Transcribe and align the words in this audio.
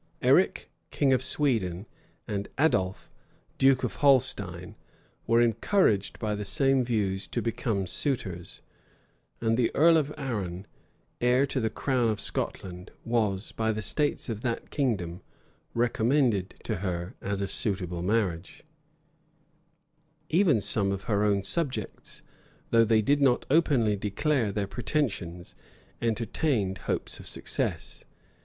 Eric, 0.23 0.71
king 0.89 1.13
of 1.13 1.21
Sweden, 1.21 1.85
and 2.27 2.47
Adolph, 2.57 3.11
duke 3.59 3.83
of 3.83 3.97
Holstein, 3.97 4.73
were 5.27 5.39
encouraged 5.41 6.17
by 6.17 6.33
the 6.33 6.43
same 6.43 6.83
views 6.83 7.27
to 7.27 7.39
become 7.39 7.85
suitors: 7.85 8.61
and 9.41 9.57
the 9.57 9.69
earl 9.75 9.97
of 9.97 10.11
Arran, 10.17 10.65
heir 11.21 11.45
to 11.45 11.59
the 11.59 11.69
crown 11.69 12.09
of 12.09 12.19
Scotland, 12.19 12.89
was, 13.05 13.51
by 13.51 13.71
the 13.71 13.83
states 13.83 14.27
of 14.27 14.41
that 14.41 14.71
kingdom, 14.71 15.21
recommended 15.75 16.55
to 16.63 16.77
her 16.77 17.13
as 17.21 17.39
a 17.39 17.45
suitable 17.45 18.01
marriage. 18.01 18.63
* 19.35 20.29
Haynes, 20.31 20.33
vol. 20.33 20.33
i. 20.33 20.33
p. 20.33 20.33
233. 20.39 20.39
Even 20.39 20.61
some 20.61 20.91
of 20.99 21.03
her 21.03 21.23
own 21.23 21.43
subjects, 21.43 22.23
though 22.71 22.83
they 22.85 23.03
did 23.03 23.21
not 23.21 23.45
openly 23.51 23.95
declare 23.95 24.51
their 24.51 24.65
pretensions, 24.65 25.53
entertained 26.01 26.79
hopes 26.89 27.19
of 27.19 27.27
success. 27.27 28.03